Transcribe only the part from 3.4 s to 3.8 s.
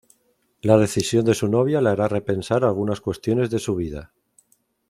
de su